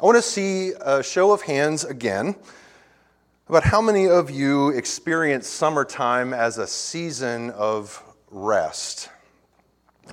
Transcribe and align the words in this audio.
I 0.00 0.06
want 0.06 0.16
to 0.16 0.22
see 0.22 0.72
a 0.80 1.02
show 1.02 1.32
of 1.32 1.42
hands 1.42 1.84
again 1.84 2.34
about 3.46 3.62
how 3.62 3.82
many 3.82 4.08
of 4.08 4.30
you 4.30 4.70
experience 4.70 5.46
summertime 5.46 6.32
as 6.32 6.56
a 6.56 6.66
season 6.66 7.50
of 7.50 8.02
rest. 8.30 9.10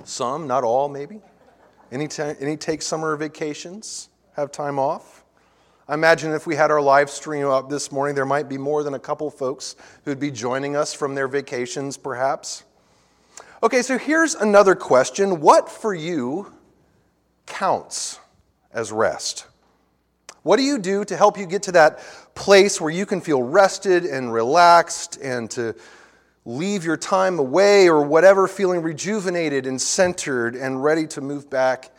Some, 0.04 0.46
not 0.46 0.64
all, 0.64 0.90
maybe. 0.90 1.22
Any, 1.90 2.08
t- 2.08 2.22
any 2.22 2.58
take 2.58 2.82
summer 2.82 3.16
vacations, 3.16 4.10
have 4.36 4.52
time 4.52 4.78
off? 4.78 5.24
I 5.88 5.94
imagine 5.94 6.32
if 6.32 6.46
we 6.46 6.54
had 6.54 6.70
our 6.70 6.82
live 6.82 7.08
stream 7.08 7.46
up 7.46 7.70
this 7.70 7.90
morning, 7.90 8.14
there 8.14 8.26
might 8.26 8.50
be 8.50 8.58
more 8.58 8.82
than 8.82 8.92
a 8.92 8.98
couple 8.98 9.30
folks 9.30 9.76
who'd 10.04 10.20
be 10.20 10.30
joining 10.30 10.76
us 10.76 10.92
from 10.92 11.14
their 11.14 11.26
vacations, 11.26 11.96
perhaps. 11.96 12.64
Okay, 13.62 13.80
so 13.80 13.96
here's 13.96 14.34
another 14.34 14.74
question 14.74 15.40
What 15.40 15.70
for 15.70 15.94
you 15.94 16.52
counts 17.46 18.20
as 18.72 18.92
rest? 18.92 19.46
What 20.42 20.56
do 20.56 20.62
you 20.62 20.78
do 20.78 21.04
to 21.04 21.16
help 21.16 21.38
you 21.38 21.46
get 21.46 21.64
to 21.64 21.72
that 21.72 21.98
place 22.34 22.80
where 22.80 22.90
you 22.90 23.04
can 23.04 23.20
feel 23.20 23.42
rested 23.42 24.04
and 24.04 24.32
relaxed 24.32 25.18
and 25.20 25.50
to 25.52 25.74
leave 26.46 26.84
your 26.84 26.96
time 26.96 27.38
away 27.38 27.88
or 27.88 28.02
whatever 28.02 28.48
feeling 28.48 28.82
rejuvenated 28.82 29.66
and 29.66 29.80
centered 29.80 30.56
and 30.56 30.82
ready 30.82 31.06
to 31.08 31.20
move 31.20 31.50
back 31.50 31.90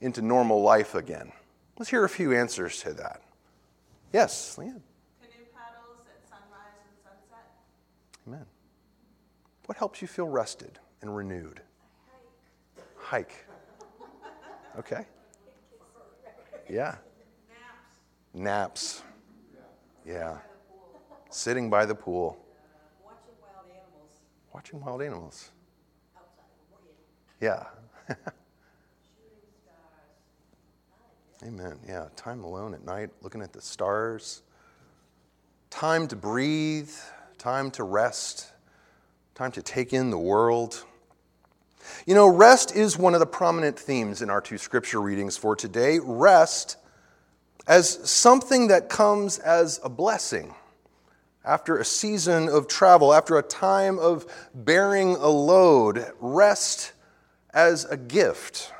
into 0.00 0.20
normal 0.20 0.62
life 0.62 0.94
again? 0.94 1.32
Let's 1.78 1.88
hear 1.88 2.04
a 2.04 2.08
few 2.08 2.34
answers 2.34 2.80
to 2.82 2.92
that. 2.94 3.22
Yes, 4.12 4.56
Leanne. 4.58 4.82
Canoe 5.20 5.46
paddles 5.54 6.04
at 6.06 6.28
sunrise 6.28 6.76
and 6.84 6.96
sunset. 7.02 7.48
Amen. 8.28 8.46
What 9.66 9.78
helps 9.78 10.02
you 10.02 10.08
feel 10.08 10.28
rested 10.28 10.78
and 11.00 11.16
renewed? 11.16 11.60
Hike. 12.98 13.32
Hike. 13.32 13.46
Okay. 14.78 15.04
Yeah. 16.70 16.94
Naps. 18.34 19.02
Yeah. 20.06 20.38
Sitting 21.30 21.70
by 21.70 21.86
the 21.86 21.94
pool. 21.94 22.38
Watching 23.04 23.34
wild 23.40 23.66
animals. 23.70 24.20
Watching 24.52 24.80
wild 24.80 25.02
animals. 25.02 25.50
Yeah. 27.40 27.64
Amen. 31.44 31.78
Yeah. 31.86 32.08
Time 32.16 32.44
alone 32.44 32.74
at 32.74 32.84
night, 32.84 33.10
looking 33.20 33.42
at 33.42 33.52
the 33.52 33.60
stars. 33.60 34.42
Time 35.70 36.06
to 36.08 36.16
breathe. 36.16 36.90
Time 37.38 37.70
to 37.72 37.82
rest. 37.82 38.52
Time 39.34 39.50
to 39.52 39.62
take 39.62 39.92
in 39.92 40.10
the 40.10 40.18
world. 40.18 40.84
You 42.06 42.14
know, 42.14 42.28
rest 42.28 42.76
is 42.76 42.96
one 42.96 43.14
of 43.14 43.20
the 43.20 43.26
prominent 43.26 43.78
themes 43.78 44.22
in 44.22 44.30
our 44.30 44.40
two 44.40 44.58
scripture 44.58 45.00
readings 45.00 45.36
for 45.36 45.56
today. 45.56 45.98
Rest 46.00 46.76
as 47.66 48.10
something 48.10 48.68
that 48.68 48.88
comes 48.88 49.38
as 49.38 49.80
a 49.84 49.88
blessing 49.88 50.54
after 51.44 51.78
a 51.78 51.84
season 51.84 52.48
of 52.48 52.68
travel, 52.68 53.12
after 53.12 53.36
a 53.36 53.42
time 53.42 53.98
of 53.98 54.26
bearing 54.54 55.16
a 55.16 55.28
load, 55.28 56.04
rest 56.20 56.92
as 57.52 57.84
a 57.86 57.96
gift 57.96 58.72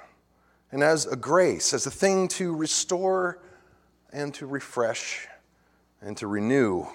and 0.71 0.83
as 0.83 1.07
a 1.07 1.17
grace, 1.17 1.75
as 1.75 1.87
a 1.87 1.91
thing 1.91 2.29
to 2.29 2.55
restore 2.55 3.39
and 4.13 4.33
to 4.35 4.47
refresh 4.47 5.29
and 6.01 6.17
to 6.17 6.27
renew. 6.27 6.87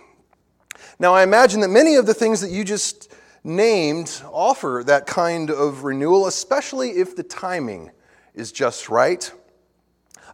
Now, 0.99 1.13
I 1.13 1.23
imagine 1.23 1.61
that 1.61 1.69
many 1.69 1.95
of 1.95 2.05
the 2.05 2.13
things 2.13 2.41
that 2.41 2.51
you 2.51 2.63
just 2.63 3.13
named 3.43 4.21
offer 4.31 4.83
that 4.85 5.05
kind 5.05 5.49
of 5.49 5.83
renewal, 5.83 6.27
especially 6.27 6.91
if 6.91 7.15
the 7.15 7.23
timing 7.23 7.91
is 8.33 8.51
just 8.51 8.89
right. 8.89 9.31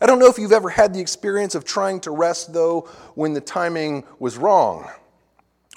I 0.03 0.05
don't 0.05 0.19
know 0.19 0.27
if 0.27 0.37
you've 0.37 0.51
ever 0.51 0.67
had 0.67 0.93
the 0.93 0.99
experience 0.99 1.55
of 1.55 1.63
trying 1.63 2.01
to 2.01 2.11
rest, 2.11 2.51
though, 2.51 2.89
when 3.15 3.31
the 3.31 3.39
timing 3.39 4.03
was 4.19 4.37
wrong. 4.37 4.91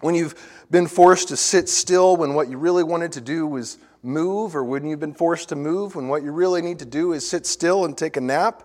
When 0.00 0.16
you've 0.16 0.34
been 0.68 0.88
forced 0.88 1.28
to 1.28 1.36
sit 1.36 1.68
still 1.68 2.16
when 2.16 2.34
what 2.34 2.48
you 2.50 2.58
really 2.58 2.82
wanted 2.82 3.12
to 3.12 3.20
do 3.20 3.46
was 3.46 3.78
move, 4.02 4.56
or 4.56 4.64
when 4.64 4.84
you've 4.84 4.98
been 4.98 5.14
forced 5.14 5.50
to 5.50 5.56
move 5.56 5.94
when 5.94 6.08
what 6.08 6.24
you 6.24 6.32
really 6.32 6.60
need 6.60 6.80
to 6.80 6.84
do 6.84 7.12
is 7.12 7.28
sit 7.28 7.46
still 7.46 7.84
and 7.84 7.96
take 7.96 8.16
a 8.16 8.20
nap. 8.20 8.64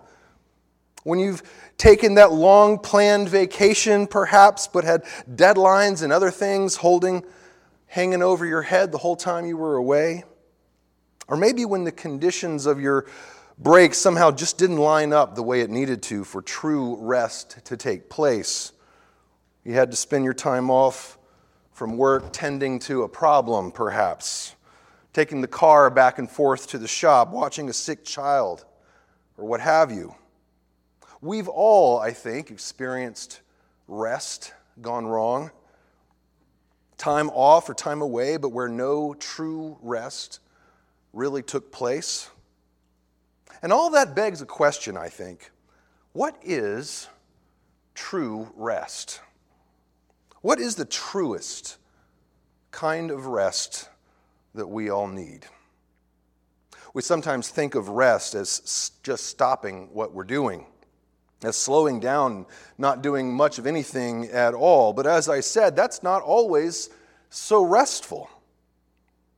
When 1.04 1.20
you've 1.20 1.44
taken 1.78 2.16
that 2.16 2.32
long 2.32 2.80
planned 2.80 3.30
vacation, 3.30 4.08
perhaps, 4.08 4.68
but 4.68 4.84
had 4.84 5.04
deadlines 5.32 6.02
and 6.02 6.12
other 6.12 6.32
things 6.32 6.78
holding, 6.78 7.24
hanging 7.86 8.24
over 8.24 8.48
your 8.48 8.64
head 8.64 8.92
the 8.92 8.98
whole 8.98 9.16
time 9.16 9.46
you 9.46 9.58
were 9.58 9.76
away. 9.76 10.24
Or 11.28 11.38
maybe 11.38 11.66
when 11.66 11.84
the 11.84 11.92
conditions 11.92 12.66
of 12.66 12.82
your 12.82 13.06
break 13.62 13.94
somehow 13.94 14.32
just 14.32 14.58
didn't 14.58 14.78
line 14.78 15.14
up 15.14 15.36
the 15.36 15.44
way 15.44 15.62
it 15.62 15.70
needed 15.70 16.02
to 16.02 16.24
for 16.24 16.42
true 16.42 16.98
rest 17.00 17.64
to 17.66 17.78
take 17.78 18.10
place. 18.10 18.72
You 19.64 19.74
had 19.74 19.92
to 19.92 19.98
spend 19.98 20.26
your 20.26 20.34
time 20.34 20.72
off 20.72 21.20
from 21.72 21.96
work 21.96 22.30
tending 22.32 22.80
to 22.80 23.04
a 23.04 23.08
problem, 23.08 23.72
perhaps, 23.72 24.56
taking 25.14 25.42
the 25.42 25.48
car 25.48 25.92
back 25.92 26.18
and 26.18 26.30
forth 26.30 26.68
to 26.70 26.80
the 26.80 26.88
shop, 26.88 27.30
watching 27.30 27.70
a 27.70 27.74
sick 27.74 28.04
child, 28.04 28.66
or 29.38 29.46
what 29.46 29.62
have 29.62 29.92
you. 29.92 30.16
We've 31.22 31.48
all, 31.48 32.00
I 32.00 32.14
think, 32.14 32.50
experienced 32.50 33.42
rest 33.88 34.54
gone 34.82 35.06
wrong, 35.06 35.52
time 36.98 37.30
off 37.30 37.70
or 37.70 37.76
time 37.76 38.02
away, 38.02 38.38
but 38.38 38.50
where 38.50 38.68
no 38.68 39.14
true 39.14 39.78
rest 39.84 40.40
really 41.14 41.44
took 41.44 41.72
place. 41.72 42.31
And 43.62 43.72
all 43.72 43.92
that 43.92 44.16
begs 44.16 44.42
a 44.42 44.46
question, 44.46 44.98
I 44.98 45.10
think. 45.10 45.52
What 46.14 46.36
is 46.42 47.08
true 47.94 48.52
rest? 48.56 49.22
What 50.42 50.60
is 50.60 50.76
the 50.76 50.86
truest 50.86 51.78
kind 52.72 53.12
of 53.12 53.28
rest 53.28 53.90
that 54.56 54.68
we 54.68 54.90
all 54.90 55.08
need? 55.08 55.46
We 56.94 57.02
sometimes 57.02 57.50
think 57.50 57.76
of 57.76 57.88
rest 57.88 58.34
as 58.36 58.92
just 59.04 59.28
stopping 59.28 59.90
what 59.94 60.14
we're 60.14 60.24
doing, 60.24 60.66
as 61.44 61.56
slowing 61.56 62.00
down, 62.00 62.48
not 62.78 63.02
doing 63.02 63.34
much 63.34 63.60
of 63.60 63.68
anything 63.68 64.26
at 64.26 64.54
all. 64.54 64.92
But 64.92 65.08
as 65.08 65.30
I 65.30 65.40
said, 65.40 65.76
that's 65.76 66.04
not 66.04 66.22
always 66.24 66.90
so 67.30 67.64
restful. 67.64 68.30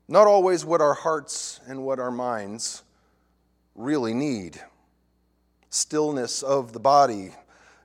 Not 0.07 0.27
always 0.27 0.65
what 0.65 0.81
our 0.81 0.95
hearts 0.95 1.59
and 1.67 1.83
what 1.83 1.99
our 1.99 2.11
minds 2.11 2.83
really 3.75 4.13
need. 4.13 4.61
Stillness 5.69 6.43
of 6.43 6.73
the 6.73 6.79
body 6.79 7.31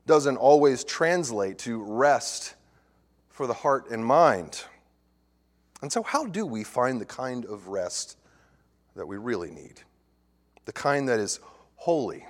doesn't 0.07 0.37
always 0.37 0.85
translate 0.85 1.59
to 1.59 1.83
rest 1.83 2.55
for 3.29 3.47
the 3.47 3.55
heart 3.55 3.91
and 3.91 4.05
mind. 4.05 4.65
And 5.81 5.93
so, 5.93 6.03
how 6.03 6.27
do 6.27 6.45
we 6.45 6.65
find 6.65 7.01
the 7.01 7.07
kind 7.07 7.45
of 7.45 7.69
rest 7.69 8.17
that 8.97 9.07
we 9.07 9.17
really 9.17 9.51
need? 9.51 9.81
The 10.65 10.73
kind 10.73 11.09
that 11.09 11.21
is 11.21 11.41
holy 11.77 12.27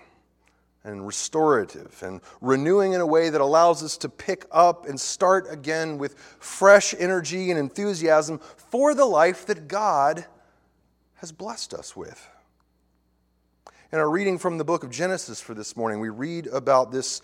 and 0.84 1.06
restorative 1.06 2.02
and 2.02 2.20
renewing 2.40 2.92
in 2.92 3.00
a 3.00 3.06
way 3.06 3.30
that 3.30 3.40
allows 3.40 3.82
us 3.82 3.96
to 3.98 4.08
pick 4.08 4.44
up 4.50 4.86
and 4.86 5.00
start 5.00 5.46
again 5.50 5.98
with 5.98 6.14
fresh 6.38 6.94
energy 6.98 7.50
and 7.50 7.58
enthusiasm 7.58 8.38
for 8.38 8.94
the 8.94 9.04
life 9.04 9.46
that 9.46 9.66
God 9.66 10.24
has 11.16 11.32
blessed 11.32 11.74
us 11.74 11.96
with. 11.96 12.28
In 13.90 13.98
our 13.98 14.10
reading 14.10 14.36
from 14.36 14.58
the 14.58 14.64
book 14.64 14.84
of 14.84 14.90
Genesis 14.90 15.40
for 15.40 15.54
this 15.54 15.74
morning, 15.74 15.98
we 15.98 16.10
read 16.10 16.46
about 16.48 16.92
this 16.92 17.22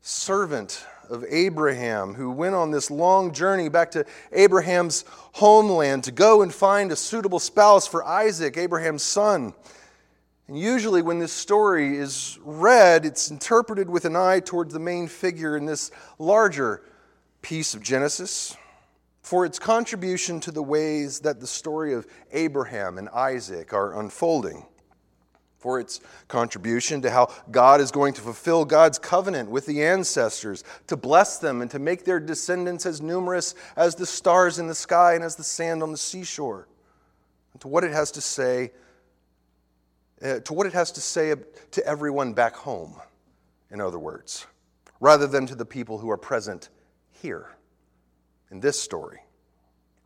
servant 0.00 0.86
of 1.10 1.24
Abraham 1.28 2.14
who 2.14 2.30
went 2.30 2.54
on 2.54 2.70
this 2.70 2.88
long 2.88 3.32
journey 3.32 3.68
back 3.68 3.90
to 3.90 4.06
Abraham's 4.30 5.04
homeland 5.08 6.04
to 6.04 6.12
go 6.12 6.42
and 6.42 6.54
find 6.54 6.92
a 6.92 6.96
suitable 6.96 7.40
spouse 7.40 7.88
for 7.88 8.04
Isaac, 8.04 8.56
Abraham's 8.56 9.02
son. 9.02 9.52
And 10.46 10.56
usually, 10.56 11.02
when 11.02 11.18
this 11.18 11.32
story 11.32 11.96
is 11.96 12.38
read, 12.44 13.04
it's 13.04 13.32
interpreted 13.32 13.90
with 13.90 14.04
an 14.04 14.14
eye 14.14 14.38
towards 14.38 14.72
the 14.72 14.78
main 14.78 15.08
figure 15.08 15.56
in 15.56 15.66
this 15.66 15.90
larger 16.20 16.80
piece 17.42 17.74
of 17.74 17.82
Genesis 17.82 18.56
for 19.22 19.44
its 19.44 19.58
contribution 19.58 20.38
to 20.38 20.52
the 20.52 20.62
ways 20.62 21.18
that 21.20 21.40
the 21.40 21.46
story 21.48 21.92
of 21.92 22.06
Abraham 22.30 22.98
and 22.98 23.08
Isaac 23.08 23.72
are 23.72 23.98
unfolding 23.98 24.64
for 25.58 25.80
its 25.80 26.00
contribution 26.28 27.02
to 27.02 27.10
how 27.10 27.32
God 27.50 27.80
is 27.80 27.90
going 27.90 28.14
to 28.14 28.20
fulfill 28.20 28.64
God's 28.64 28.98
covenant 28.98 29.50
with 29.50 29.66
the 29.66 29.82
ancestors, 29.82 30.64
to 30.86 30.96
bless 30.96 31.38
them 31.38 31.62
and 31.62 31.70
to 31.70 31.78
make 31.78 32.04
their 32.04 32.20
descendants 32.20 32.86
as 32.86 33.02
numerous 33.02 33.54
as 33.76 33.94
the 33.94 34.06
stars 34.06 34.58
in 34.58 34.68
the 34.68 34.74
sky 34.74 35.14
and 35.14 35.24
as 35.24 35.36
the 35.36 35.44
sand 35.44 35.82
on 35.82 35.90
the 35.90 35.98
seashore, 35.98 36.68
and 37.52 37.60
to 37.60 37.68
what 37.68 37.84
it 37.84 37.92
has 37.92 38.10
to 38.12 38.20
say. 38.20 38.72
Uh, 40.20 40.40
to 40.40 40.52
what 40.52 40.66
it 40.66 40.72
has 40.72 40.90
to 40.90 41.00
say 41.00 41.32
to 41.70 41.86
everyone 41.86 42.32
back 42.32 42.56
home, 42.56 42.96
in 43.70 43.80
other 43.80 44.00
words, 44.00 44.48
rather 44.98 45.28
than 45.28 45.46
to 45.46 45.54
the 45.54 45.64
people 45.64 45.96
who 45.96 46.10
are 46.10 46.16
present 46.16 46.70
here 47.22 47.50
in 48.50 48.58
this 48.58 48.80
story 48.80 49.20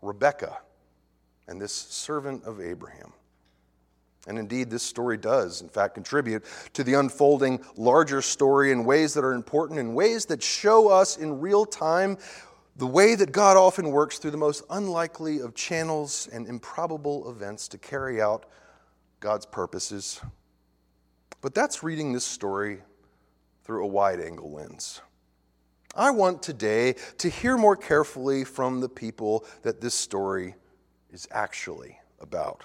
Rebecca 0.03 0.59
and 1.47 1.61
this 1.61 1.73
servant 1.73 2.45
of 2.45 2.61
Abraham. 2.61 3.13
And 4.27 4.39
indeed, 4.39 4.71
this 4.71 4.85
story 4.85 5.17
does, 5.17 5.63
in 5.63 5.69
fact, 5.69 5.95
contribute 5.95 6.45
to 6.75 6.85
the 6.85 6.95
unfolding 6.95 7.65
larger 7.77 8.23
story 8.23 8.71
in 8.71 8.85
ways 8.85 9.15
that 9.15 9.25
are 9.25 9.33
important, 9.33 9.81
in 9.81 9.95
ways 9.95 10.27
that 10.27 10.43
show 10.43 10.89
us 10.89 11.17
in 11.17 11.41
real 11.41 11.67
time 11.67 12.19
the 12.77 12.87
way 12.87 13.15
that 13.15 13.33
God 13.33 13.57
often 13.57 13.91
works 13.91 14.19
through 14.19 14.31
the 14.31 14.37
most 14.37 14.65
unlikely 14.71 15.41
of 15.41 15.55
channels 15.55 16.29
and 16.33 16.47
improbable 16.47 17.31
events 17.31 17.69
to 17.69 17.79
carry 17.79 18.23
out 18.23 18.47
God's 19.21 19.45
purposes. 19.45 20.21
But 21.41 21.55
that's 21.55 21.83
reading 21.83 22.13
this 22.13 22.25
story 22.25 22.81
through 23.65 23.85
a 23.85 23.87
wide 23.87 24.21
angle 24.21 24.53
lens. 24.53 25.01
I 25.95 26.11
want 26.11 26.43
today 26.43 26.95
to 27.19 27.29
hear 27.29 27.59
more 27.59 27.77
carefully 27.77 28.45
from 28.45 28.81
the 28.81 28.89
people 28.89 29.45
that 29.63 29.81
this 29.81 29.95
story 29.95 30.55
is 31.13 31.29
actually 31.31 31.99
about. 32.21 32.65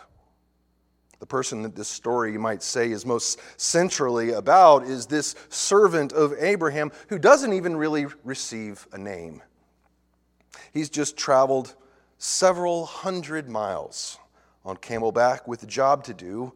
The 1.20 1.26
person 1.26 1.64
that 1.64 1.76
this 1.76 1.88
story, 1.88 2.32
you 2.32 2.40
might 2.40 2.62
say, 2.62 2.92
is 2.92 3.06
most 3.06 3.40
centrally 3.58 4.32
about 4.32 4.84
is 4.84 5.08
this 5.08 5.36
servant 5.50 6.14
of 6.14 6.34
Abraham 6.40 6.92
who 7.08 7.18
doesn't 7.18 7.54
even 7.54 7.76
really 7.76 8.06
receive 8.24 8.88
a 8.92 8.98
name. 8.98 9.42
He's 10.74 10.90
just 10.90 11.18
traveled 11.18 11.76
several 12.20 12.86
hundred 12.86 13.50
miles 13.50 14.20
on 14.64 14.78
camelback 14.78 15.48
with 15.48 15.64
a 15.64 15.68
job 15.68 16.04
to 16.04 16.14
do 16.14 16.54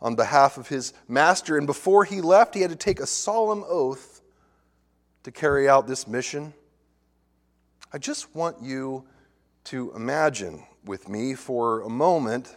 on 0.00 0.14
behalf 0.14 0.58
of 0.58 0.68
his 0.68 0.92
master. 1.08 1.56
And 1.56 1.66
before 1.66 2.04
he 2.04 2.20
left, 2.20 2.54
he 2.54 2.60
had 2.60 2.70
to 2.70 2.76
take 2.76 3.00
a 3.00 3.06
solemn 3.06 3.64
oath 3.66 4.22
to 5.24 5.32
carry 5.32 5.68
out 5.68 5.86
this 5.86 6.06
mission. 6.06 6.52
I 7.92 7.98
just 7.98 8.34
want 8.34 8.62
you 8.62 9.04
to 9.64 9.92
imagine 9.96 10.62
with 10.84 11.08
me 11.08 11.34
for 11.34 11.80
a 11.80 11.88
moment 11.88 12.56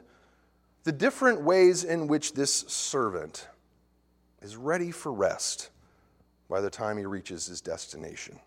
the 0.88 0.94
different 0.94 1.42
ways 1.42 1.84
in 1.84 2.07
which 2.07 2.31
this 2.31 2.63
servant 2.69 3.45
is 4.42 4.56
ready 4.56 4.89
for 4.89 5.12
rest 5.12 5.69
by 6.50 6.62
the 6.62 6.69
time 6.69 6.98
he 6.98 7.06
reaches 7.06 7.45
his 7.45 7.60
destination. 7.60 8.39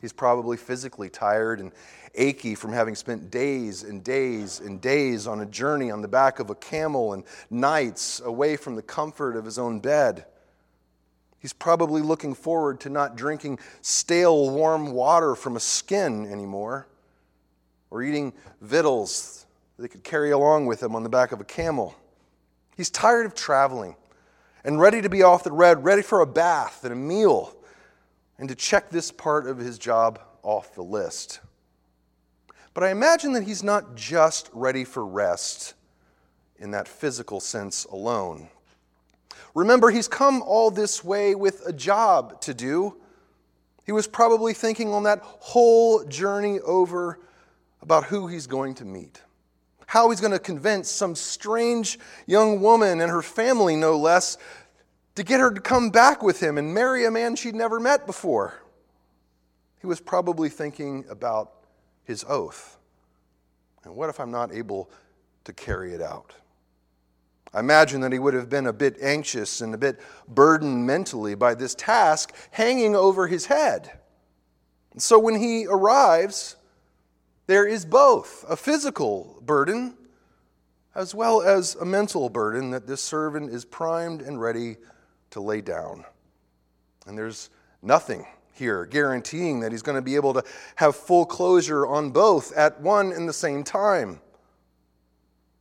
He's 0.00 0.14
probably 0.14 0.56
physically 0.56 1.10
tired 1.10 1.60
and 1.60 1.70
achy 2.14 2.54
from 2.54 2.72
having 2.72 2.94
spent 2.94 3.30
days 3.30 3.82
and 3.82 4.02
days 4.02 4.60
and 4.60 4.80
days 4.80 5.26
on 5.26 5.42
a 5.42 5.44
journey 5.44 5.90
on 5.90 6.00
the 6.00 6.08
back 6.08 6.38
of 6.38 6.48
a 6.48 6.54
camel 6.54 7.12
and 7.12 7.24
nights 7.50 8.22
away 8.24 8.56
from 8.56 8.74
the 8.74 8.80
comfort 8.80 9.36
of 9.36 9.44
his 9.44 9.58
own 9.58 9.80
bed. 9.80 10.24
He's 11.40 11.52
probably 11.52 12.00
looking 12.00 12.32
forward 12.32 12.80
to 12.80 12.88
not 12.88 13.16
drinking 13.16 13.58
stale, 13.82 14.48
warm 14.48 14.92
water 14.92 15.34
from 15.34 15.56
a 15.56 15.60
skin 15.60 16.24
anymore 16.24 16.86
or 17.90 18.02
eating 18.02 18.32
victuals 18.62 19.41
he 19.82 19.88
could 19.88 20.04
carry 20.04 20.30
along 20.30 20.66
with 20.66 20.82
him 20.82 20.94
on 20.94 21.02
the 21.02 21.08
back 21.08 21.32
of 21.32 21.40
a 21.40 21.44
camel. 21.44 21.94
He's 22.76 22.90
tired 22.90 23.26
of 23.26 23.34
traveling 23.34 23.96
and 24.64 24.80
ready 24.80 25.02
to 25.02 25.08
be 25.08 25.22
off 25.22 25.44
the 25.44 25.52
red, 25.52 25.84
ready 25.84 26.02
for 26.02 26.20
a 26.20 26.26
bath 26.26 26.84
and 26.84 26.92
a 26.92 26.96
meal 26.96 27.56
and 28.38 28.48
to 28.48 28.54
check 28.54 28.90
this 28.90 29.10
part 29.10 29.46
of 29.46 29.58
his 29.58 29.78
job 29.78 30.20
off 30.42 30.74
the 30.74 30.82
list. 30.82 31.40
But 32.74 32.84
I 32.84 32.90
imagine 32.90 33.32
that 33.32 33.44
he's 33.44 33.62
not 33.62 33.94
just 33.94 34.48
ready 34.52 34.84
for 34.84 35.04
rest 35.04 35.74
in 36.58 36.70
that 36.70 36.88
physical 36.88 37.40
sense 37.40 37.84
alone. 37.84 38.48
Remember, 39.54 39.90
he's 39.90 40.08
come 40.08 40.42
all 40.42 40.70
this 40.70 41.04
way 41.04 41.34
with 41.34 41.66
a 41.66 41.72
job 41.72 42.40
to 42.42 42.54
do. 42.54 42.96
He 43.84 43.92
was 43.92 44.06
probably 44.06 44.54
thinking 44.54 44.94
on 44.94 45.02
that 45.02 45.20
whole 45.22 46.04
journey 46.04 46.60
over 46.60 47.18
about 47.82 48.04
who 48.04 48.28
he's 48.28 48.46
going 48.46 48.74
to 48.76 48.84
meet, 48.84 49.20
how 49.92 50.08
he's 50.08 50.22
going 50.22 50.32
to 50.32 50.38
convince 50.38 50.90
some 50.90 51.14
strange 51.14 51.98
young 52.26 52.62
woman 52.62 53.02
and 53.02 53.10
her 53.10 53.20
family, 53.20 53.76
no 53.76 53.94
less, 53.94 54.38
to 55.14 55.22
get 55.22 55.38
her 55.38 55.52
to 55.52 55.60
come 55.60 55.90
back 55.90 56.22
with 56.22 56.42
him 56.42 56.56
and 56.56 56.72
marry 56.72 57.04
a 57.04 57.10
man 57.10 57.36
she'd 57.36 57.54
never 57.54 57.78
met 57.78 58.06
before. 58.06 58.54
He 59.82 59.86
was 59.86 60.00
probably 60.00 60.48
thinking 60.48 61.04
about 61.10 61.52
his 62.04 62.24
oath. 62.26 62.78
And 63.84 63.94
what 63.94 64.08
if 64.08 64.18
I'm 64.18 64.30
not 64.30 64.50
able 64.54 64.88
to 65.44 65.52
carry 65.52 65.92
it 65.92 66.00
out? 66.00 66.32
I 67.52 67.60
imagine 67.60 68.00
that 68.00 68.12
he 68.12 68.18
would 68.18 68.32
have 68.32 68.48
been 68.48 68.68
a 68.68 68.72
bit 68.72 68.96
anxious 69.02 69.60
and 69.60 69.74
a 69.74 69.78
bit 69.78 70.00
burdened 70.26 70.86
mentally 70.86 71.34
by 71.34 71.54
this 71.54 71.74
task 71.74 72.32
hanging 72.50 72.96
over 72.96 73.26
his 73.26 73.44
head. 73.44 73.90
And 74.94 75.02
so 75.02 75.18
when 75.18 75.38
he 75.38 75.66
arrives, 75.66 76.56
there 77.52 77.66
is 77.66 77.84
both 77.84 78.46
a 78.48 78.56
physical 78.56 79.38
burden 79.44 79.94
as 80.94 81.14
well 81.14 81.42
as 81.42 81.74
a 81.74 81.84
mental 81.84 82.30
burden 82.30 82.70
that 82.70 82.86
this 82.86 83.02
servant 83.02 83.50
is 83.50 83.62
primed 83.62 84.22
and 84.22 84.40
ready 84.40 84.78
to 85.28 85.38
lay 85.38 85.60
down. 85.60 86.02
And 87.06 87.18
there's 87.18 87.50
nothing 87.82 88.26
here 88.54 88.86
guaranteeing 88.86 89.60
that 89.60 89.70
he's 89.70 89.82
going 89.82 89.96
to 89.96 90.02
be 90.02 90.14
able 90.16 90.32
to 90.32 90.42
have 90.76 90.96
full 90.96 91.26
closure 91.26 91.86
on 91.86 92.08
both 92.08 92.56
at 92.56 92.80
one 92.80 93.12
and 93.12 93.28
the 93.28 93.34
same 93.34 93.64
time. 93.64 94.18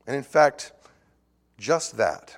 And 0.07 0.15
in 0.15 0.23
fact, 0.23 0.71
just 1.57 1.97
that, 1.97 2.37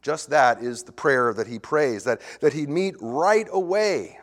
just 0.00 0.30
that 0.30 0.62
is 0.62 0.84
the 0.84 0.92
prayer 0.92 1.34
that 1.34 1.48
he 1.48 1.58
prays, 1.58 2.04
that, 2.04 2.22
that 2.40 2.54
he'd 2.54 2.70
meet 2.70 2.94
right 2.98 3.46
away 3.52 4.18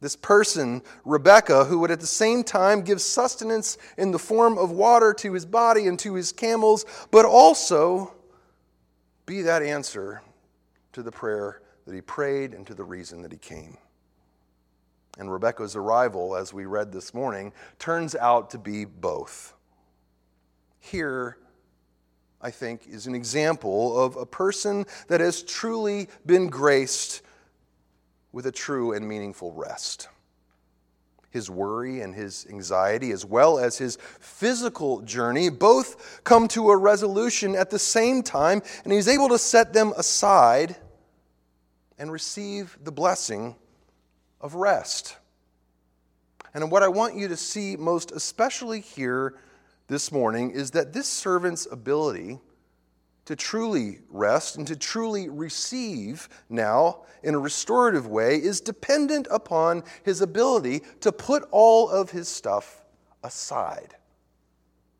this 0.00 0.14
person, 0.14 0.82
Rebecca, 1.04 1.64
who 1.64 1.80
would 1.80 1.90
at 1.90 2.00
the 2.00 2.06
same 2.06 2.44
time 2.44 2.82
give 2.82 3.00
sustenance 3.00 3.78
in 3.96 4.12
the 4.12 4.18
form 4.18 4.56
of 4.56 4.70
water 4.70 5.12
to 5.14 5.32
his 5.32 5.44
body 5.44 5.86
and 5.86 5.98
to 6.00 6.14
his 6.14 6.30
camels, 6.30 6.84
but 7.10 7.24
also 7.24 8.14
be 9.26 9.42
that 9.42 9.62
answer 9.62 10.22
to 10.92 11.02
the 11.02 11.10
prayer 11.10 11.62
that 11.84 11.94
he 11.94 12.00
prayed 12.00 12.54
and 12.54 12.66
to 12.66 12.74
the 12.74 12.84
reason 12.84 13.22
that 13.22 13.32
he 13.32 13.38
came. 13.38 13.76
And 15.18 15.32
Rebecca's 15.32 15.74
arrival, 15.74 16.36
as 16.36 16.52
we 16.52 16.64
read 16.64 16.92
this 16.92 17.12
morning, 17.12 17.52
turns 17.80 18.14
out 18.14 18.50
to 18.50 18.58
be 18.58 18.84
both. 18.84 19.54
Here, 20.78 21.38
I 22.40 22.52
think, 22.52 22.86
is 22.86 23.08
an 23.08 23.16
example 23.16 23.98
of 23.98 24.16
a 24.16 24.24
person 24.24 24.86
that 25.08 25.20
has 25.20 25.42
truly 25.42 26.08
been 26.24 26.46
graced 26.46 27.22
with 28.32 28.46
a 28.46 28.52
true 28.52 28.92
and 28.92 29.08
meaningful 29.08 29.52
rest. 29.52 30.08
His 31.30 31.50
worry 31.50 32.00
and 32.00 32.14
his 32.14 32.46
anxiety, 32.48 33.10
as 33.10 33.24
well 33.24 33.58
as 33.58 33.76
his 33.78 33.98
physical 34.18 35.02
journey, 35.02 35.50
both 35.50 36.22
come 36.24 36.48
to 36.48 36.70
a 36.70 36.76
resolution 36.76 37.54
at 37.54 37.70
the 37.70 37.78
same 37.78 38.22
time, 38.22 38.62
and 38.84 38.92
he's 38.92 39.08
able 39.08 39.28
to 39.28 39.38
set 39.38 39.72
them 39.72 39.92
aside 39.96 40.76
and 41.98 42.10
receive 42.10 42.78
the 42.82 42.92
blessing 42.92 43.56
of 44.40 44.54
rest. 44.54 45.16
And 46.54 46.70
what 46.70 46.82
I 46.82 46.88
want 46.88 47.14
you 47.14 47.28
to 47.28 47.36
see 47.36 47.76
most 47.76 48.10
especially 48.10 48.80
here 48.80 49.34
this 49.88 50.10
morning 50.10 50.50
is 50.50 50.70
that 50.72 50.92
this 50.92 51.08
servant's 51.08 51.66
ability 51.70 52.38
to 53.28 53.36
truly 53.36 53.98
rest 54.08 54.56
and 54.56 54.66
to 54.66 54.74
truly 54.74 55.28
receive 55.28 56.30
now 56.48 57.02
in 57.22 57.34
a 57.34 57.38
restorative 57.38 58.06
way 58.06 58.36
is 58.36 58.58
dependent 58.58 59.28
upon 59.30 59.82
his 60.02 60.22
ability 60.22 60.80
to 60.98 61.12
put 61.12 61.46
all 61.50 61.90
of 61.90 62.10
his 62.10 62.26
stuff 62.26 62.86
aside 63.22 63.94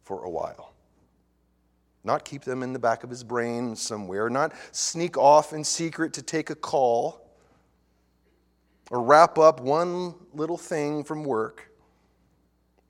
for 0.02 0.24
a 0.24 0.28
while. 0.28 0.74
Not 2.04 2.26
keep 2.26 2.42
them 2.42 2.62
in 2.62 2.74
the 2.74 2.78
back 2.78 3.02
of 3.02 3.08
his 3.08 3.24
brain 3.24 3.74
somewhere, 3.74 4.28
not 4.28 4.52
sneak 4.72 5.16
off 5.16 5.54
in 5.54 5.64
secret 5.64 6.12
to 6.12 6.22
take 6.22 6.50
a 6.50 6.54
call 6.54 7.26
or 8.90 9.02
wrap 9.02 9.38
up 9.38 9.60
one 9.60 10.14
little 10.34 10.58
thing 10.58 11.02
from 11.02 11.24
work, 11.24 11.70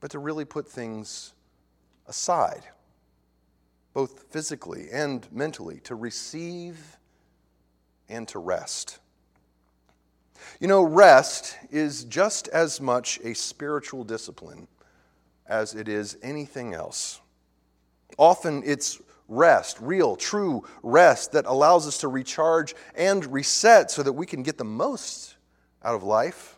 but 0.01 0.11
to 0.11 0.19
really 0.19 0.43
put 0.43 0.67
things 0.67 1.31
aside, 2.07 2.63
both 3.93 4.25
physically 4.31 4.87
and 4.91 5.27
mentally, 5.31 5.79
to 5.81 5.95
receive 5.95 6.97
and 8.07 8.27
to 8.27 8.39
rest. 8.39 8.99
You 10.59 10.67
know, 10.67 10.83
rest 10.83 11.57
is 11.71 12.03
just 12.05 12.47
as 12.49 12.79
much 12.79 13.19
a 13.23 13.33
spiritual 13.33 14.03
discipline 14.03 14.67
as 15.47 15.73
it 15.73 15.87
is 15.87 16.17
anything 16.21 16.73
else. 16.73 17.19
Often 18.17 18.63
it's 18.65 19.01
rest, 19.27 19.77
real, 19.79 20.15
true 20.15 20.65
rest 20.83 21.31
that 21.31 21.45
allows 21.45 21.87
us 21.87 21.99
to 21.99 22.07
recharge 22.07 22.75
and 22.95 23.25
reset 23.31 23.91
so 23.91 24.03
that 24.03 24.13
we 24.13 24.25
can 24.25 24.43
get 24.43 24.57
the 24.57 24.63
most 24.63 25.35
out 25.83 25.95
of 25.95 26.03
life 26.03 26.57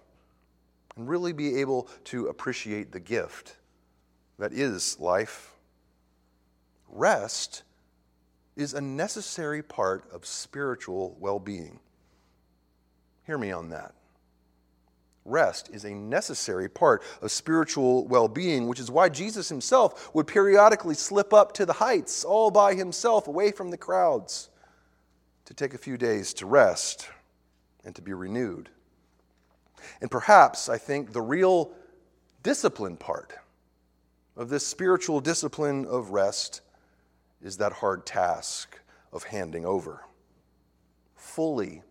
and 0.96 1.08
really 1.08 1.34
be 1.34 1.60
able 1.60 1.88
to 2.06 2.28
appreciate 2.28 2.92
the 2.92 3.00
gift 3.00 3.58
that 4.40 4.54
is 4.54 5.00
life. 5.00 5.51
Rest 6.92 7.64
is 8.56 8.74
a 8.74 8.82
necessary 8.82 9.64
part 9.64 10.04
of 10.12 10.26
spiritual 10.26 11.16
well 11.20 11.40
being. 11.40 11.80
Hear 13.26 13.38
me 13.38 13.52
on 13.52 13.70
that. 13.70 13.94
Rest 15.24 15.70
is 15.72 15.86
a 15.86 15.94
necessary 15.94 16.68
part 16.68 17.02
of 17.22 17.32
spiritual 17.32 18.08
well 18.08 18.28
being, 18.28 18.68
which 18.68 18.80
is 18.80 18.92
why 18.92 19.08
Jesus 19.08 19.48
himself 19.50 20.14
would 20.14 20.28
periodically 20.28 20.96
slip 20.96 21.34
up 21.34 21.54
to 21.54 21.66
the 21.66 21.74
heights 21.74 22.26
all 22.26 22.52
by 22.52 22.74
himself, 22.74 23.28
away 23.28 23.52
from 23.52 23.72
the 23.72 23.78
crowds, 23.78 24.50
to 25.46 25.54
take 25.54 25.74
a 25.74 25.78
few 25.78 25.98
days 25.98 26.34
to 26.36 26.46
rest 26.46 27.08
and 27.86 27.96
to 27.96 28.02
be 28.02 28.14
renewed. 28.14 28.70
And 30.02 30.12
perhaps, 30.12 30.70
I 30.70 30.78
think, 30.78 31.14
the 31.14 31.22
real 31.22 31.72
discipline 32.44 32.98
part 32.98 33.34
of 34.36 34.50
this 34.50 34.66
spiritual 34.66 35.22
discipline 35.22 35.86
of 35.86 36.10
rest 36.10 36.62
is 37.42 37.58
that 37.58 37.74
hard 37.74 38.06
task 38.06 38.80
of 39.12 39.24
handing 39.24 39.66
over. 39.66 40.06
Fully 41.16 41.82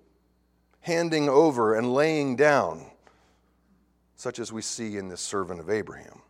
handing 0.81 1.29
over 1.29 1.75
and 1.75 1.93
laying 1.93 2.37
down 2.37 2.87
such 4.17 4.39
as 4.39 4.53
we 4.53 4.61
see 4.61 4.99
in 4.99 5.09
this 5.09 5.21
servant 5.21 5.61
of 5.61 5.71
Abraham. 5.71 6.21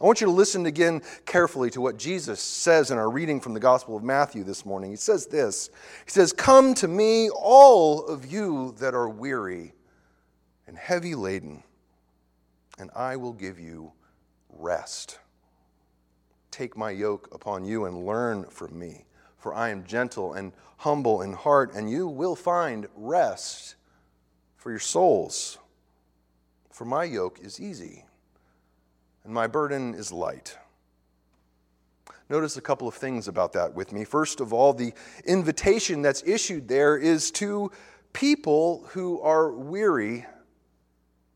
I 0.00 0.04
want 0.04 0.20
you 0.20 0.28
to 0.28 0.32
listen 0.32 0.64
again 0.66 1.02
carefully 1.26 1.70
to 1.70 1.80
what 1.80 1.96
Jesus 1.96 2.40
says 2.40 2.92
in 2.92 2.98
our 2.98 3.10
reading 3.10 3.40
from 3.40 3.52
the 3.52 3.58
Gospel 3.58 3.96
of 3.96 4.04
Matthew 4.04 4.44
this 4.44 4.64
morning. 4.64 4.90
He 4.90 4.96
says 4.96 5.26
this 5.26 5.70
He 6.04 6.10
says, 6.10 6.32
Come 6.32 6.74
to 6.74 6.86
me, 6.86 7.30
all 7.30 8.06
of 8.06 8.30
you 8.30 8.76
that 8.78 8.94
are 8.94 9.08
weary 9.08 9.72
and 10.68 10.78
heavy 10.78 11.16
laden, 11.16 11.64
and 12.78 12.92
I 12.94 13.16
will 13.16 13.32
give 13.32 13.58
you 13.58 13.90
rest. 14.50 15.18
Take 16.50 16.76
my 16.76 16.90
yoke 16.90 17.28
upon 17.32 17.64
you 17.64 17.84
and 17.84 18.06
learn 18.06 18.44
from 18.44 18.78
me, 18.78 19.04
for 19.36 19.54
I 19.54 19.70
am 19.70 19.84
gentle 19.84 20.32
and 20.32 20.52
humble 20.78 21.22
in 21.22 21.32
heart, 21.32 21.74
and 21.74 21.90
you 21.90 22.08
will 22.08 22.36
find 22.36 22.86
rest 22.96 23.74
for 24.56 24.70
your 24.70 24.80
souls. 24.80 25.58
For 26.70 26.84
my 26.84 27.04
yoke 27.04 27.38
is 27.42 27.60
easy, 27.60 28.04
and 29.24 29.32
my 29.32 29.46
burden 29.46 29.94
is 29.94 30.12
light. 30.12 30.56
Notice 32.30 32.56
a 32.56 32.60
couple 32.60 32.86
of 32.86 32.94
things 32.94 33.26
about 33.26 33.54
that 33.54 33.74
with 33.74 33.92
me. 33.92 34.04
First 34.04 34.40
of 34.40 34.52
all, 34.52 34.74
the 34.74 34.92
invitation 35.24 36.02
that's 36.02 36.22
issued 36.26 36.68
there 36.68 36.96
is 36.96 37.30
to 37.32 37.72
people 38.12 38.84
who 38.90 39.20
are 39.20 39.50
weary 39.50 40.26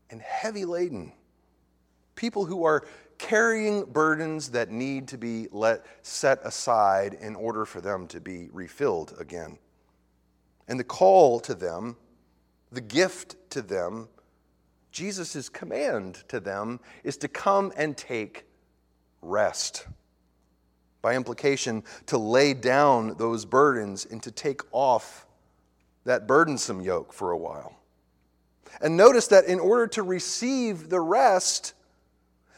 and 0.09 0.21
heavy 0.21 0.65
laden, 0.65 1.11
people 2.15 2.45
who 2.45 2.63
are 2.63 2.85
carrying 3.17 3.85
burdens 3.85 4.49
that 4.49 4.69
need 4.69 5.07
to 5.09 5.17
be 5.17 5.47
let 5.51 5.85
set 6.01 6.39
aside 6.43 7.13
in 7.13 7.35
order 7.35 7.65
for 7.65 7.81
them 7.81 8.07
to 8.07 8.19
be 8.19 8.49
refilled 8.51 9.15
again. 9.19 9.57
And 10.67 10.79
the 10.79 10.83
call 10.83 11.39
to 11.41 11.53
them, 11.53 11.97
the 12.71 12.81
gift 12.81 13.35
to 13.51 13.61
them, 13.61 14.09
Jesus' 14.91 15.49
command 15.49 16.23
to 16.27 16.39
them 16.39 16.79
is 17.03 17.17
to 17.17 17.27
come 17.27 17.73
and 17.75 17.97
take 17.97 18.45
rest. 19.21 19.87
By 21.01 21.15
implication, 21.15 21.83
to 22.05 22.17
lay 22.17 22.53
down 22.53 23.15
those 23.17 23.43
burdens 23.45 24.05
and 24.05 24.23
to 24.23 24.31
take 24.31 24.61
off 24.71 25.27
that 26.05 26.27
burdensome 26.27 26.81
yoke 26.81 27.11
for 27.11 27.31
a 27.31 27.37
while. 27.37 27.75
And 28.81 28.97
notice 28.97 29.27
that 29.27 29.45
in 29.45 29.59
order 29.59 29.87
to 29.87 30.03
receive 30.03 30.89
the 30.89 31.01
rest, 31.01 31.73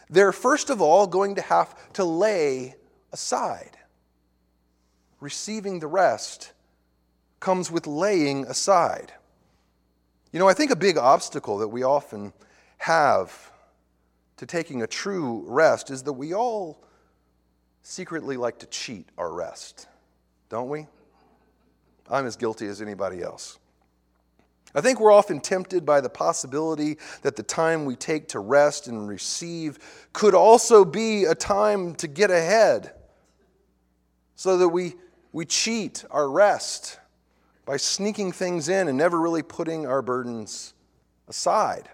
they're 0.10 0.32
first 0.32 0.70
of 0.70 0.82
all 0.82 1.08
going 1.08 1.36
to 1.36 1.42
have 1.42 1.76
to 1.94 2.04
lay 2.04 2.76
aside. 3.12 3.78
Receiving 5.20 5.80
the 5.80 5.88
rest 5.88 6.52
comes 7.40 7.72
with 7.72 7.88
laying 7.88 8.46
aside. 8.46 9.14
You 10.32 10.40
know, 10.40 10.50
I 10.50 10.54
think 10.54 10.72
a 10.72 10.76
big 10.76 10.98
obstacle 10.98 11.60
that 11.60 11.70
we 11.70 11.84
often 11.84 12.34
have 12.78 13.52
to 14.38 14.46
taking 14.46 14.82
a 14.82 14.88
true 14.88 15.44
rest 15.48 15.90
is 15.90 16.04
that 16.04 16.14
we 16.14 16.34
all 16.34 16.84
secretly 17.82 18.36
like 18.36 18.60
to 18.60 18.66
cheat 18.66 19.08
our 19.18 19.32
rest, 19.32 19.88
don't 20.50 20.70
we? 20.70 20.88
I'm 22.10 22.26
as 22.26 22.36
guilty 22.36 22.68
as 22.68 22.82
anybody 22.82 23.22
else. 23.22 23.60
I 24.76 24.82
think 24.82 25.00
we're 25.00 25.12
often 25.12 25.40
tempted 25.40 25.86
by 25.86 26.02
the 26.02 26.10
possibility 26.10 26.98
that 27.22 27.38
the 27.38 27.44
time 27.44 27.86
we 27.86 27.96
take 27.96 28.28
to 28.30 28.40
rest 28.40 28.88
and 28.88 29.08
receive 29.08 29.80
could 30.12 30.36
also 30.36 30.84
be 30.84 31.24
a 31.24 31.34
time 31.34 31.96
to 31.96 32.10
get 32.10 32.30
ahead, 32.30 32.92
so 34.36 34.58
that 34.58 34.68
we, 34.68 34.96
we 35.32 35.46
cheat 35.46 36.04
our 36.12 36.30
rest 36.30 37.00
by 37.64 37.78
sneaking 37.78 38.34
things 38.34 38.68
in 38.68 38.90
and 38.90 38.98
never 38.98 39.18
really 39.18 39.42
putting 39.42 39.86
our 39.86 40.02
burdens 40.02 40.74
aside. 41.30 41.90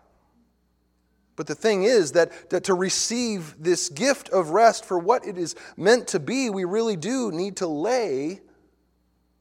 But 1.36 1.46
the 1.46 1.56
thing 1.56 1.84
is 1.84 2.14
that, 2.14 2.50
that 2.50 2.64
to 2.64 2.74
receive 2.74 3.56
this 3.60 3.90
gift 3.90 4.28
of 4.30 4.50
rest 4.50 4.86
for 4.86 4.98
what 4.98 5.26
it 5.26 5.38
is 5.38 5.56
meant 5.78 6.08
to 6.10 6.20
be, 6.20 6.50
we 6.50 6.66
really 6.66 6.96
do 6.96 7.32
need 7.32 7.58
to 7.58 7.68
lay 7.68 8.42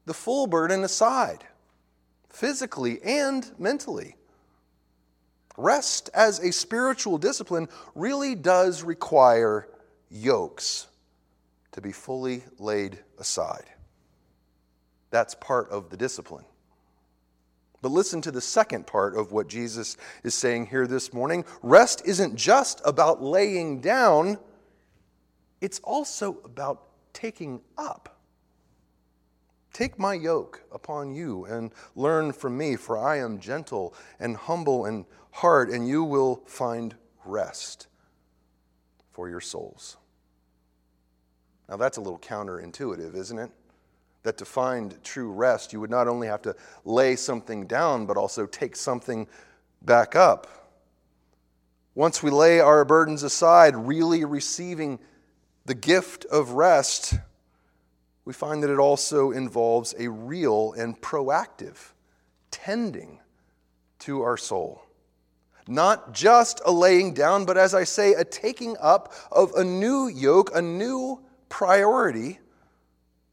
the 0.04 0.14
full 0.14 0.46
burden 0.46 0.84
aside 0.84 1.44
physically 2.30 3.02
and 3.02 3.50
mentally. 3.58 4.16
Rest 5.56 6.08
as 6.14 6.38
a 6.38 6.52
spiritual 6.52 7.18
discipline 7.18 7.68
really 7.94 8.34
does 8.34 8.82
require 8.82 9.68
yokes 10.10 10.86
to 11.72 11.80
be 11.80 11.92
fully 11.92 12.42
laid 12.58 12.98
aside. 13.18 13.64
That's 15.10 15.34
part 15.34 15.68
of 15.70 15.90
the 15.90 15.96
discipline. 15.96 16.44
But 17.82 17.92
listen 17.92 18.20
to 18.22 18.30
the 18.30 18.40
second 18.40 18.86
part 18.86 19.16
of 19.16 19.32
what 19.32 19.48
Jesus 19.48 19.96
is 20.22 20.34
saying 20.34 20.66
here 20.66 20.86
this 20.86 21.12
morning. 21.12 21.44
Rest 21.62 22.02
isn't 22.04 22.36
just 22.36 22.80
about 22.84 23.22
laying 23.22 23.80
down, 23.80 24.38
it's 25.60 25.80
also 25.80 26.38
about 26.44 26.84
taking 27.12 27.60
up. 27.76 28.19
Take 29.72 29.98
my 29.98 30.14
yoke 30.14 30.62
upon 30.72 31.14
you 31.14 31.44
and 31.44 31.70
learn 31.94 32.32
from 32.32 32.56
me, 32.56 32.76
for 32.76 32.98
I 32.98 33.18
am 33.18 33.38
gentle 33.38 33.94
and 34.18 34.36
humble 34.36 34.86
in 34.86 35.06
heart, 35.30 35.70
and 35.70 35.86
you 35.86 36.02
will 36.02 36.42
find 36.46 36.94
rest 37.24 37.86
for 39.12 39.28
your 39.28 39.40
souls. 39.40 39.96
Now, 41.68 41.76
that's 41.76 41.98
a 41.98 42.00
little 42.00 42.18
counterintuitive, 42.18 43.14
isn't 43.14 43.38
it? 43.38 43.50
That 44.24 44.36
to 44.38 44.44
find 44.44 45.02
true 45.04 45.30
rest, 45.30 45.72
you 45.72 45.80
would 45.80 45.90
not 45.90 46.08
only 46.08 46.26
have 46.26 46.42
to 46.42 46.56
lay 46.84 47.14
something 47.14 47.66
down, 47.66 48.06
but 48.06 48.16
also 48.16 48.46
take 48.46 48.74
something 48.74 49.28
back 49.82 50.16
up. 50.16 50.48
Once 51.94 52.22
we 52.22 52.30
lay 52.30 52.60
our 52.60 52.84
burdens 52.84 53.22
aside, 53.22 53.76
really 53.76 54.24
receiving 54.24 54.98
the 55.64 55.74
gift 55.74 56.24
of 56.26 56.52
rest, 56.52 57.14
we 58.30 58.34
find 58.34 58.62
that 58.62 58.70
it 58.70 58.78
also 58.78 59.32
involves 59.32 59.92
a 59.98 60.08
real 60.08 60.72
and 60.74 61.00
proactive 61.00 61.94
tending 62.52 63.18
to 63.98 64.22
our 64.22 64.36
soul. 64.36 64.82
Not 65.66 66.14
just 66.14 66.60
a 66.64 66.70
laying 66.70 67.12
down, 67.12 67.44
but 67.44 67.58
as 67.58 67.74
I 67.74 67.82
say, 67.82 68.12
a 68.12 68.22
taking 68.22 68.76
up 68.80 69.12
of 69.32 69.50
a 69.56 69.64
new 69.64 70.06
yoke, 70.06 70.52
a 70.54 70.62
new 70.62 71.20
priority, 71.48 72.38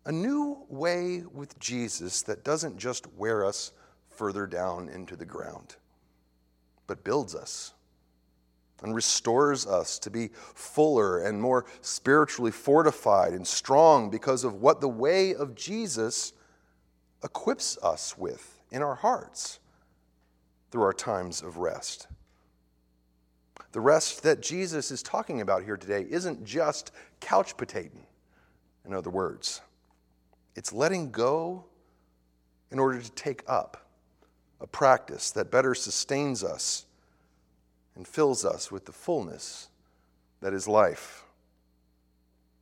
a 0.04 0.12
new 0.12 0.66
way 0.68 1.22
with 1.32 1.60
Jesus 1.60 2.24
that 2.24 2.44
doesn't 2.44 2.80
just 2.80 3.06
wear 3.14 3.46
us 3.46 3.74
further 4.10 4.48
down 4.48 4.90
into 4.90 5.16
the 5.16 5.26
ground, 5.26 5.76
but 6.88 7.04
builds 7.04 7.36
us 7.36 7.76
and 8.84 8.94
restores 8.94 9.66
us 9.66 9.98
to 10.00 10.10
be 10.10 10.30
fuller 10.54 11.24
and 11.24 11.42
more 11.42 11.66
spiritually 11.82 12.52
fortified 12.52 13.34
and 13.34 13.46
strong 13.46 14.10
because 14.10 14.44
of 14.44 14.56
what 14.56 14.82
the 14.82 14.88
way 14.88 15.34
of 15.34 15.56
Jesus 15.56 16.34
equips 17.24 17.78
us 17.82 18.18
with 18.18 18.60
in 18.72 18.82
our 18.82 18.96
hearts 18.96 19.60
through 20.72 20.84
our 20.84 20.94
times 20.94 21.42
of 21.42 21.58
rest. 21.58 22.08
The 23.72 23.82
rest 23.82 24.24
that 24.24 24.42
Jesus 24.42 24.92
is 24.92 25.04
talking 25.04 25.42
about 25.42 25.64
here 25.64 25.78
today 25.78 26.06
isn't 26.10 26.44
just 26.46 26.92
couch 27.20 27.58
potating, 27.58 28.06
in 28.86 28.94
other 28.94 29.10
words. 29.10 29.62
It's 30.56 30.74
letting 30.74 31.12
go 31.12 31.66
in 32.72 32.80
order 32.80 33.00
to 33.00 33.12
take 33.12 33.44
up 33.48 33.86
a 34.60 34.68
practice 34.68 35.32
that 35.32 35.52
better 35.52 35.76
sustains 35.76 36.44
us 36.44 36.87
and 37.98 38.08
fills 38.08 38.46
us 38.46 38.72
with 38.72 38.86
the 38.86 38.92
fullness 38.92 39.68
that 40.40 40.54
is 40.54 40.68
life. 40.68 41.26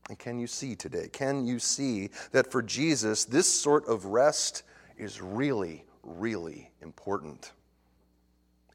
And 0.10 0.18
can 0.18 0.40
you 0.40 0.48
see 0.48 0.76
today? 0.76 1.10
Can 1.12 1.46
you 1.46 1.60
see 1.60 2.10
that 2.32 2.52
for 2.52 2.62
Jesus, 2.62 3.26
this 3.26 3.52
sort 3.52 3.86
of 3.88 4.06
rest 4.06 4.64
is 4.98 5.22
really, 5.22 5.84
really 6.04 6.72
important? 6.82 7.52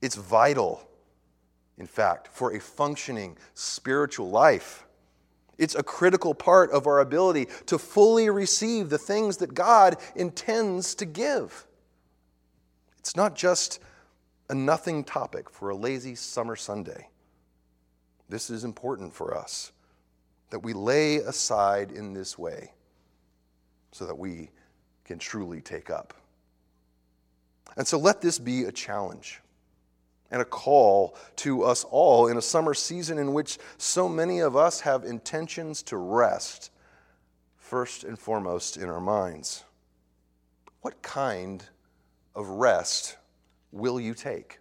It's 0.03 0.17
vital, 0.17 0.87
in 1.79 1.87
fact, 1.87 2.29
for 2.29 2.55
a 2.55 2.61
functioning 2.61 3.39
spiritual 3.55 4.29
life. 4.29 4.85
It's 5.57 5.75
a 5.75 5.83
critical 5.83 6.35
part 6.35 6.71
of 6.73 6.87
our 6.87 7.01
ability 7.01 7.49
to 7.67 7.79
fully 7.79 8.29
receive 8.29 8.91
the 8.91 8.99
things 8.99 9.39
that 9.39 9.55
God 9.55 9.97
intends 10.15 10.95
to 10.97 11.07
give. 11.07 11.67
It's 12.99 13.17
not 13.17 13.35
just 13.35 13.79
a 14.51 14.55
nothing 14.55 15.05
topic 15.05 15.49
for 15.49 15.71
a 15.71 15.77
lazy 15.77 16.17
summer 16.17 16.57
Sunday. 16.57 17.09
This 18.29 18.51
is 18.51 18.65
important 18.65 19.15
for 19.15 19.37
us 19.37 19.71
that 20.51 20.59
we 20.59 20.73
lay 20.73 21.17
aside 21.19 21.93
in 21.93 22.13
this 22.13 22.37
way 22.37 22.73
so 23.93 24.07
that 24.07 24.19
we 24.19 24.51
can 25.05 25.21
truly 25.21 25.61
take 25.61 25.89
up. 25.89 26.15
And 27.77 27.87
so 27.87 27.97
let 27.97 28.21
this 28.21 28.41
be 28.41 28.65
a 28.65 28.73
challenge 28.73 29.41
and 30.33 30.43
a 30.43 30.45
call 30.45 31.17
to 31.37 31.63
us 31.63 31.85
all 31.85 32.27
in 32.27 32.37
a 32.37 32.43
summer 32.43 32.75
season 32.75 33.19
in 33.19 33.33
which 33.33 33.59
so 33.79 34.09
many 34.09 34.41
of 34.41 34.57
us 34.57 34.81
have 34.81 35.05
intentions 35.05 35.81
to 35.85 35.97
rest, 35.97 36.73
first 37.57 38.03
and 38.03 38.19
foremost 38.19 38.77
in 38.77 38.89
our 38.89 39.01
minds. 39.01 39.63
What 40.81 41.03
kind 41.03 41.65
of 42.35 42.49
rest 42.49 43.17
will 43.73 44.01
you 44.01 44.15
take? 44.15 44.59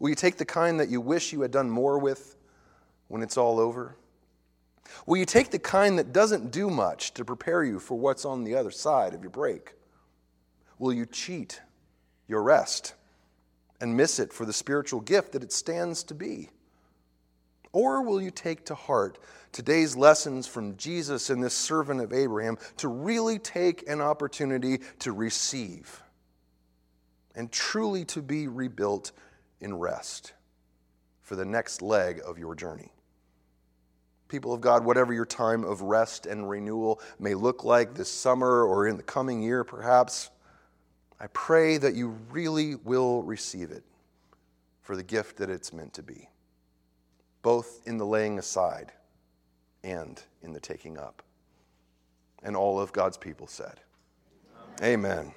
Will 0.00 0.08
you 0.08 0.14
take 0.14 0.36
the 0.36 0.44
kind 0.44 0.80
that 0.80 0.88
you 0.88 1.00
wish 1.00 1.32
you 1.32 1.42
had 1.42 1.50
done 1.50 1.70
more 1.70 1.98
with 1.98 2.36
when 3.08 3.22
it's 3.22 3.36
all 3.36 3.60
over? 3.60 3.96
Will 5.06 5.16
you 5.16 5.24
take 5.24 5.50
the 5.50 5.58
kind 5.58 5.98
that 5.98 6.12
doesn't 6.12 6.50
do 6.50 6.68
much 6.70 7.14
to 7.14 7.24
prepare 7.24 7.64
you 7.64 7.78
for 7.78 7.98
what's 7.98 8.24
on 8.24 8.44
the 8.44 8.54
other 8.54 8.70
side 8.70 9.14
of 9.14 9.22
your 9.22 9.30
break? 9.30 9.74
Will 10.78 10.92
you 10.92 11.06
cheat 11.06 11.60
your 12.28 12.42
rest 12.42 12.94
and 13.80 13.96
miss 13.96 14.18
it 14.18 14.32
for 14.32 14.44
the 14.44 14.52
spiritual 14.52 15.00
gift 15.00 15.32
that 15.32 15.42
it 15.42 15.52
stands 15.52 16.02
to 16.04 16.14
be? 16.14 16.50
Or 17.72 18.02
will 18.02 18.20
you 18.20 18.30
take 18.30 18.66
to 18.66 18.74
heart 18.74 19.18
today's 19.52 19.96
lessons 19.96 20.46
from 20.46 20.76
Jesus 20.76 21.28
and 21.30 21.42
this 21.42 21.54
servant 21.54 22.00
of 22.00 22.12
Abraham 22.12 22.56
to 22.76 22.88
really 22.88 23.38
take 23.38 23.88
an 23.88 24.00
opportunity 24.00 24.78
to 25.00 25.12
receive 25.12 26.03
and 27.34 27.50
truly 27.50 28.04
to 28.06 28.22
be 28.22 28.48
rebuilt 28.48 29.12
in 29.60 29.78
rest 29.78 30.32
for 31.22 31.36
the 31.36 31.44
next 31.44 31.82
leg 31.82 32.20
of 32.24 32.38
your 32.38 32.54
journey? 32.54 32.92
People 34.28 34.52
of 34.52 34.60
God, 34.60 34.84
whatever 34.84 35.12
your 35.12 35.26
time 35.26 35.64
of 35.64 35.82
rest 35.82 36.26
and 36.26 36.48
renewal 36.48 37.00
may 37.18 37.34
look 37.34 37.62
like 37.64 37.94
this 37.94 38.10
summer 38.10 38.64
or 38.64 38.88
in 38.88 38.96
the 38.96 39.02
coming 39.02 39.42
year, 39.42 39.64
perhaps, 39.64 40.30
I 41.20 41.26
pray 41.28 41.78
that 41.78 41.94
you 41.94 42.16
really 42.30 42.74
will 42.74 43.22
receive 43.22 43.70
it 43.70 43.84
for 44.82 44.96
the 44.96 45.02
gift 45.02 45.36
that 45.38 45.50
it's 45.50 45.72
meant 45.72 45.94
to 45.94 46.02
be, 46.02 46.28
both 47.42 47.80
in 47.86 47.96
the 47.96 48.06
laying 48.06 48.38
aside 48.38 48.92
and 49.82 50.22
in 50.42 50.52
the 50.52 50.60
taking 50.60 50.98
up. 50.98 51.22
And 52.42 52.56
all 52.56 52.80
of 52.80 52.92
God's 52.92 53.16
people 53.16 53.46
said, 53.46 53.80
Amen. 54.82 55.18
Amen. 55.18 55.34